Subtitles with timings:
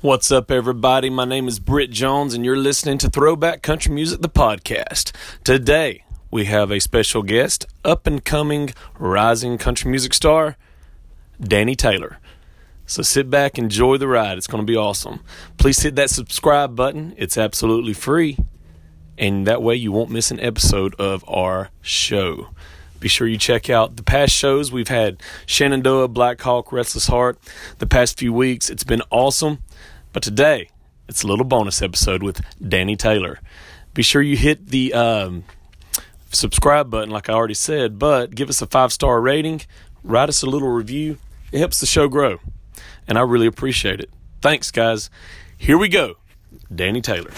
[0.00, 1.10] What's up, everybody?
[1.10, 5.10] My name is Britt Jones, and you're listening to Throwback Country Music, the podcast.
[5.42, 10.56] Today, we have a special guest, up and coming rising country music star,
[11.42, 12.18] Dani Taylor.
[12.86, 14.38] So sit back, enjoy the ride.
[14.38, 15.18] It's going to be awesome.
[15.56, 18.38] Please hit that subscribe button, it's absolutely free,
[19.18, 22.50] and that way you won't miss an episode of our show.
[23.00, 24.72] Be sure you check out the past shows.
[24.72, 27.38] We've had Shenandoah, Blackhawk, Restless Heart
[27.78, 28.70] the past few weeks.
[28.70, 29.58] It's been awesome.
[30.12, 30.70] But today,
[31.08, 33.40] it's a little bonus episode with Dani Taylor.
[33.94, 35.44] Be sure you hit the um,
[36.32, 39.62] subscribe button, like I already said, but give us a five star rating,
[40.02, 41.18] write us a little review.
[41.52, 42.38] It helps the show grow,
[43.06, 44.10] and I really appreciate it.
[44.42, 45.10] Thanks, guys.
[45.56, 46.14] Here we go.
[46.72, 47.32] Dani Taylor.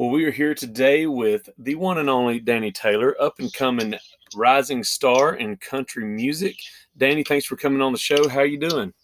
[0.00, 3.96] Well, we are here today with the one and only Dani Taylor, up and coming
[4.34, 6.56] rising star in country music.
[6.98, 8.26] Dani, thanks for coming on the show.
[8.26, 8.94] How you doing?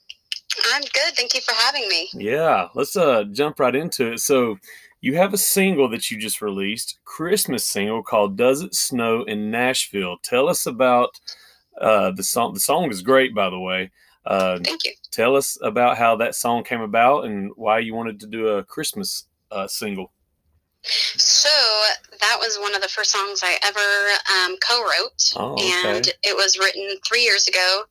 [0.72, 1.14] I'm good.
[1.14, 2.08] Thank you for having me.
[2.14, 4.20] Yeah, let's uh jump right into it.
[4.20, 4.56] So,
[5.02, 9.50] you have a single that you just released, Christmas single called "Does It Snow in
[9.50, 11.20] Nashville." Tell us about
[11.78, 12.55] uh, the song.
[12.55, 13.91] The song is great, by the way.
[14.24, 14.92] Uh, Thank you.
[15.11, 18.64] Tell us about how that song came about and why you wanted to do a
[18.64, 20.11] Christmas uh, single.
[20.87, 21.48] So
[22.20, 23.81] that was one of the first songs I ever
[24.45, 25.73] um, co-wrote, oh, okay.
[25.91, 27.83] and it was written three years ago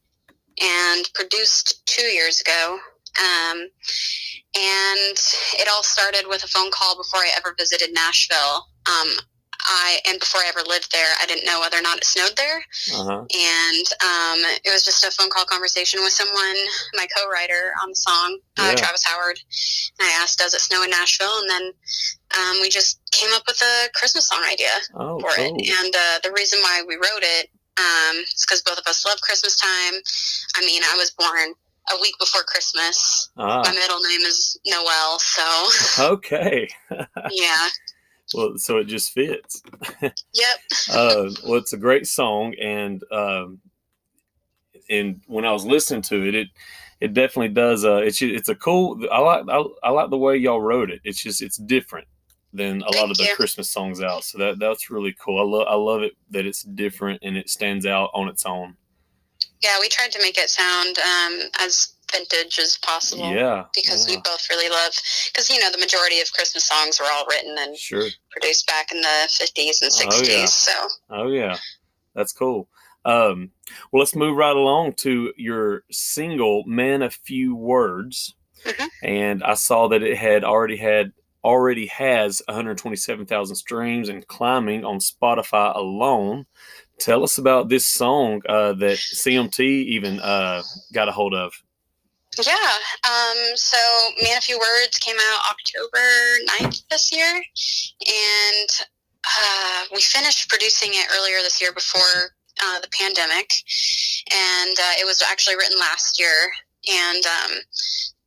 [0.62, 2.80] and produced two years ago.
[3.18, 3.70] Um,
[4.56, 5.18] and
[5.60, 8.68] it all started with a phone call before I ever visited Nashville.
[8.88, 9.10] Um,
[9.64, 12.36] I and before I ever lived there, I didn't know whether or not it snowed
[12.36, 12.59] there,
[12.94, 13.25] uh-huh.
[13.30, 16.56] and um, it was just a phone call conversation with someone,
[16.95, 19.39] my co-writer on the song, uh, Travis Howard.
[20.00, 21.72] And I asked, "Does it snow in Nashville?" And then
[22.39, 25.56] um, we just came up with a Christmas song idea Oh, for cool.
[25.59, 25.70] it.
[25.83, 29.20] And uh, the reason why we wrote it um, is because both of us love
[29.22, 29.94] Christmas time.
[30.58, 31.53] I mean, I was born
[31.94, 33.30] a week before Christmas.
[33.36, 36.67] My Ah, middle name is Noel, so okay.
[37.31, 37.67] yeah.
[38.36, 39.62] Well, so it just fits.
[40.02, 40.14] Yep.
[40.92, 43.60] uh, well, it's a great song, and um,
[44.90, 46.48] and when I was listening to it, it
[47.02, 47.86] it definitely does.
[47.86, 49.06] Uh, it's it's a cool.
[49.12, 51.02] I like I, I like the way y'all wrote it.
[51.04, 52.08] It's just it's different
[52.54, 53.36] than a lot of the you.
[53.36, 54.23] Christmas songs out.
[54.23, 55.40] So that that's really cool.
[55.40, 58.76] I love I love it that it's different and it stands out on its own.
[59.62, 63.23] Yeah, we tried to make it sound um, as vintage as possible.
[63.23, 64.92] Yeah, Because yeah, we both really love,
[65.31, 68.08] because you know the majority of Christmas songs were all written and sure.
[68.31, 70.30] produced back in the fifties and Oh, sixties.
[70.30, 70.45] yeah.
[70.45, 70.71] So
[71.09, 71.58] Oh yeah,
[72.14, 72.67] that's cool.
[73.05, 73.52] Um,
[73.92, 78.33] well, let's move right along to your single "Man a Few Words,"
[78.65, 78.89] Mhm.
[79.04, 81.11] and I saw that it had already had
[81.43, 86.48] already has 127,000 streams and climbing on Spotify alone.
[86.99, 91.54] Tell us about this song uh, that CMT even uh, got a hold of.
[92.44, 92.72] Yeah,
[93.08, 93.78] um, so
[94.22, 96.06] Man a Few Words came out October
[96.60, 98.70] 9th this year, and
[99.26, 102.32] uh, we finished producing it earlier this year before
[102.64, 103.52] uh, the pandemic,
[104.32, 106.52] and uh, it was actually written last year,
[106.92, 107.52] and um,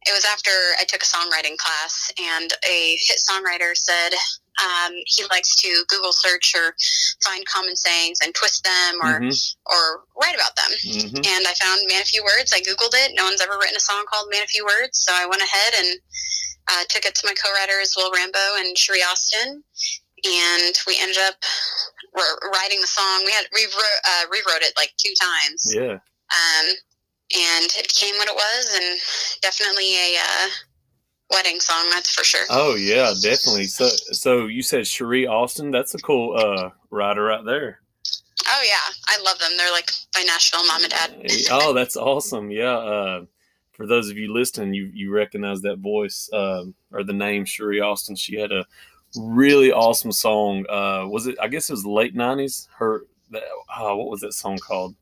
[0.07, 4.15] it was after I took a songwriting class, and a hit songwriter said
[4.63, 6.75] um, he likes to Google search or
[7.25, 10.71] find common sayings and twist them or Mhm, or write about them.
[10.73, 11.27] mhm.
[11.27, 12.53] And I found Man a Few Words.
[12.53, 13.13] I Googled it.
[13.15, 14.99] No one's ever written a song called Man a Few Words.
[14.99, 16.01] So I went ahead and
[16.71, 19.63] uh, took it to my co writers, Will Rambeaux and Sherrié Austin.
[20.25, 21.37] And we ended up
[22.53, 23.23] writing the song.
[23.25, 25.73] We had rewrote, uh, rewrote it like two times.
[25.75, 25.95] Yeah,
[26.35, 26.67] Um,
[27.35, 29.01] and it became what it was, and
[29.41, 30.49] definitely a uh,
[31.31, 32.45] wedding song, that's for sure.
[32.51, 33.65] oh yeah, definitely.
[33.65, 35.71] So, so you said Sherrié Austin.
[35.71, 37.81] That's a cool uh, writer right there.
[38.47, 38.93] Oh, yeah.
[39.07, 39.51] I love them.
[39.57, 41.27] They're like my Nashville mom and dad.
[41.51, 42.51] oh, that's awesome.
[42.51, 42.77] Yeah.
[42.77, 43.25] Uh,
[43.73, 47.85] for those of you listening, you you recognize that voice um, or the name Sherrié
[47.85, 48.17] Austin.
[48.17, 48.67] She had a
[49.17, 50.65] really awesome song.
[50.69, 51.37] Uh, was it?
[51.41, 52.69] I guess it was late nineties.
[52.77, 53.03] Her.
[53.31, 53.43] That,
[53.79, 54.97] oh, what was that song called?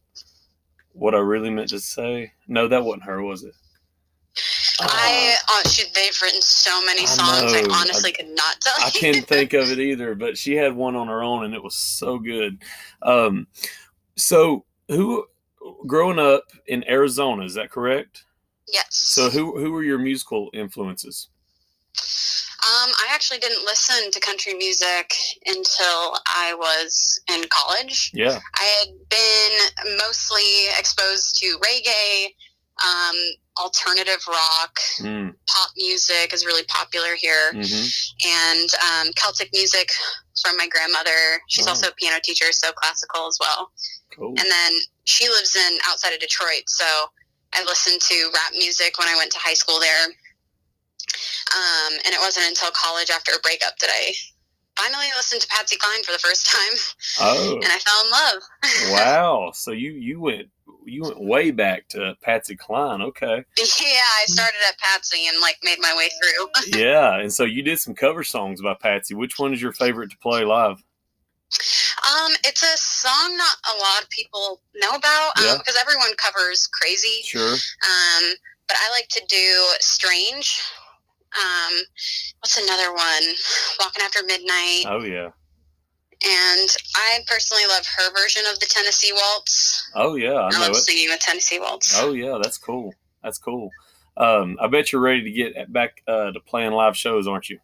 [0.92, 2.32] What I really meant to say.
[2.48, 3.54] No, that wasn't her, was it?
[4.80, 7.52] I uh, shoot, they've written so many I songs.
[7.52, 7.74] I, know.
[7.74, 9.00] honestly could not tell I you.
[9.00, 11.74] can't think of it either, but she had one on her own, and it was
[11.74, 12.62] so good.
[13.02, 13.46] Um,
[14.16, 15.26] so who
[15.86, 18.24] growing up in Arizona is that correct?
[18.72, 18.86] Yes.
[18.90, 21.28] So who who were your musical influences?
[22.66, 25.14] Um, I actually didn't listen to country music
[25.46, 28.10] until I was in college.
[28.12, 28.40] Yeah.
[28.56, 32.34] I had been mostly exposed to reggae,
[32.84, 33.16] um,
[33.58, 37.86] alternative rock, Mm, pop music is really popular here, hmm
[38.26, 39.90] and um, Celtic music
[40.42, 41.40] from my grandmother.
[41.48, 41.70] She's Oh.
[41.70, 43.70] also a piano teacher, so classical as well.
[44.14, 44.34] Cool.
[44.38, 44.72] And then
[45.04, 46.84] she lives in outside of Detroit, so
[47.52, 50.06] I listened to rap music when I went to high school there.
[51.54, 54.12] Um, and it wasn't until college after a breakup that I
[54.78, 56.76] finally listened to Patsy Cline for the first time.
[57.20, 58.42] Oh, and I fell in love.
[58.92, 59.52] wow!
[59.54, 60.48] So you you went
[60.86, 63.02] you went way back to Patsy Cline.
[63.02, 63.44] Okay.
[63.58, 66.78] Yeah, I started at Patsy and like made my way through.
[66.80, 69.14] yeah, and so you did some cover songs by Patsy.
[69.14, 70.82] Which one is your favorite to play live?
[72.12, 75.56] Um, it's a song not a lot of people know about um, Yeah.
[75.58, 77.52] because everyone covers "Crazy." Sure.
[77.52, 78.34] Um,
[78.66, 80.60] but I like to do "Strange."
[81.36, 81.74] Um,
[82.40, 83.22] what's another one?
[83.80, 85.30] "Walking After Midnight." Oh yeah.
[86.28, 89.90] And I personally love her version of the Tennessee Waltz.
[89.94, 90.32] Oh yeah.
[90.32, 90.74] I I, love it.
[90.76, 91.98] singing the Tennessee Waltz.
[92.00, 92.92] Oh yeah, that's cool.
[93.22, 93.70] That's cool.
[94.16, 97.58] Um, I bet you're ready to get back uh, to playing live shows, aren't you?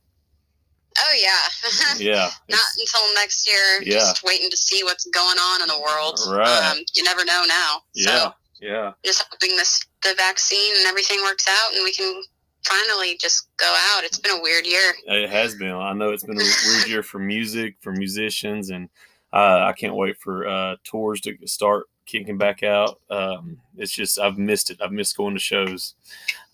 [0.99, 1.97] Oh, yeah.
[1.99, 2.29] Yeah.
[2.51, 3.83] Not until next year.
[3.83, 4.01] Yeah.
[4.01, 6.19] Just waiting to see what's going on in the world.
[6.29, 6.71] Right.
[6.73, 7.81] Um, you never know now.
[7.95, 8.05] Yeah.
[8.19, 8.93] So Yeah.
[9.05, 12.23] just hoping this the vaccine and everything works out and we can
[12.65, 14.05] finally just go out.
[14.05, 14.95] It's been a weird year.
[15.07, 15.73] It has been.
[15.73, 18.89] I know it's been a weird year for music, for musicians, and
[19.33, 23.01] uh, I can't wait for uh, tours to start kicking back out.
[23.11, 24.81] Um, it's just I've missed it.
[24.83, 25.95] I've missed going to shows.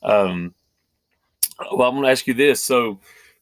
[0.02, 0.54] Um,
[1.72, 2.62] well, I'm going to ask you this.
[2.62, 3.00] So,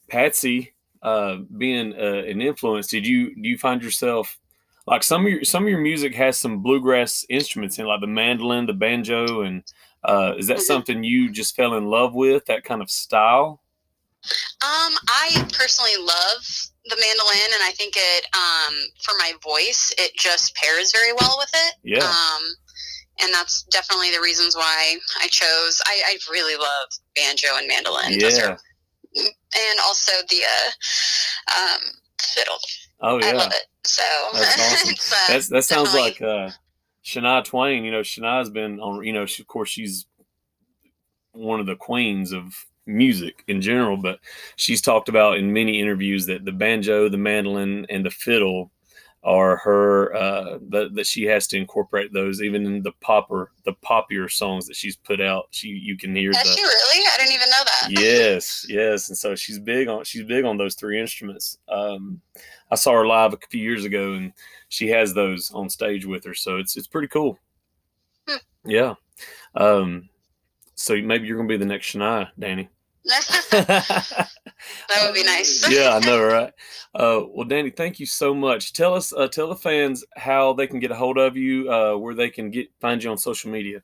[0.08, 4.38] Patsy, uh, being uh, an influence, did you do you find yourself
[4.86, 8.06] like some of your some of your music has some bluegrass instruments in, like the
[8.06, 9.62] mandolin, the banjo, and
[10.06, 10.66] uh, is that Mhm.
[10.66, 12.46] something you just fell in love with?
[12.46, 13.62] That kind of style?
[14.62, 16.42] Um, I personally love
[16.86, 21.36] the mandolin and I think it um for my voice it just pairs very well
[21.38, 21.74] with it.
[21.82, 22.04] Yeah.
[22.04, 22.42] Um
[23.18, 28.12] and that's definitely the reasons why I chose I, I really love banjo and mandolin.
[28.12, 28.50] Yeah.
[28.50, 28.58] are,
[29.16, 31.80] and also the uh, um
[32.20, 32.58] fiddle.
[33.00, 33.26] Oh yeah.
[33.26, 33.66] I love it.
[33.84, 34.90] So That's awesome.
[35.52, 36.50] uh, that sounds like uh,
[37.06, 37.84] Shania Twain.
[37.84, 39.04] You know, Shania's been on.
[39.04, 40.06] You know, she, of course, she's
[41.32, 42.52] one of the queens of
[42.86, 44.18] music in general, but
[44.56, 48.70] she's talked about in many interviews that the banjo, the mandolin, and the fiddle
[49.26, 53.72] are her uh, that that she has to incorporate those even in the popper the
[53.84, 55.48] poppier songs that she's put out.
[55.50, 57.06] She you can hear Is the she really?
[57.06, 57.88] I didn't even know that.
[58.00, 61.58] yes, yes, and so she's big on she's big on those three instruments.
[61.68, 62.20] Um,
[62.70, 64.32] I saw her live a few years ago, and
[64.68, 67.36] she has those on stage with her, so it's it's pretty cool.
[68.28, 68.36] Hmm.
[68.64, 68.94] Yeah.
[69.56, 70.08] Um,
[70.76, 72.68] so maybe you're gonna be the next Shania, Dani.
[74.88, 75.68] that would be nice.
[75.70, 76.52] yeah, I know, right?
[76.94, 78.72] Uh, well, Dani, thank you so much.
[78.72, 81.96] Tell us, uh, tell the fans how they can get a hold of you, uh,
[81.96, 83.82] where they can get find you on social media.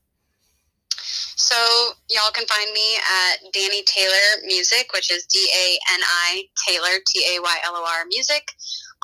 [0.96, 1.56] So
[2.08, 6.98] y'all can find me at Dani Taylor Music, which is D A N I Taylor
[7.06, 8.52] T A Y L O R Music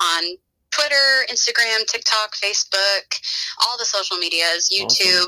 [0.01, 0.23] on
[0.71, 3.19] Twitter, Instagram, TikTok, Facebook,
[3.61, 5.27] all the social medias, YouTube.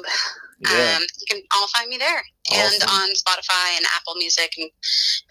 [0.69, 0.97] Yeah.
[0.97, 2.21] Um, you can all find me there,
[2.53, 4.69] and on Spotify and Apple Music and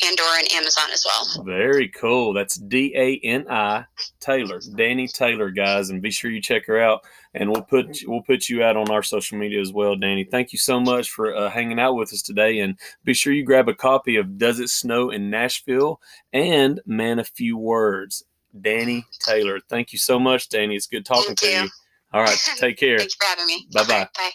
[0.01, 1.45] Pandora and Amazon as well.
[1.45, 2.33] Very cool.
[2.33, 3.85] That's D A N I
[4.19, 7.03] Taylor, Dani Taylor, guys, and be sure you check her out.
[7.35, 10.29] And we'll put we'll put you out on our social media as well, Dani.
[10.29, 13.45] Thank you so much for uh, hanging out with us today, and be sure you
[13.45, 16.01] grab a copy of "Does It Snow in Nashville"
[16.33, 18.25] and "Man a Few Words."
[18.61, 19.61] Dani Taylor.
[19.69, 20.75] Thank you so much, Dani.
[20.75, 21.63] It's good talking Thank to you.
[21.63, 21.69] you.
[22.13, 22.99] All right, take care.
[22.99, 23.69] Thanks for having me.
[23.73, 23.95] Bye-bye.
[23.95, 24.31] Right, bye.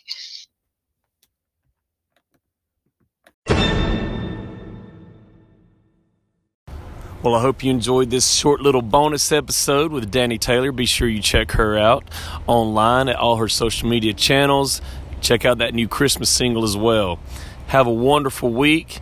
[7.25, 10.71] Well, I hope you enjoyed this short little bonus episode with Dani Taylor.
[10.71, 12.03] Be sure you check her out
[12.45, 14.79] online at all her social media channels.
[15.21, 17.17] Check out that new Christmas single as well.
[17.65, 18.99] Have a wonderful week.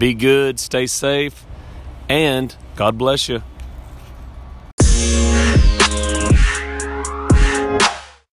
[0.00, 1.46] Be good, stay safe,
[2.08, 3.40] and God bless you.